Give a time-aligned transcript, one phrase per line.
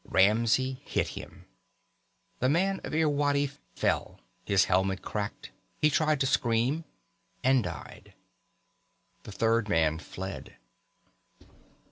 [0.03, 1.45] Ramsey hit him.
[2.39, 6.85] The man of Irwadi fell, his helmet cracked, he tried to scream
[7.43, 8.15] and died.
[9.25, 10.55] The third man fled.